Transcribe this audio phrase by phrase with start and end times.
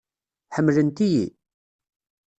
[0.55, 1.25] Ḥemmlent-iyi?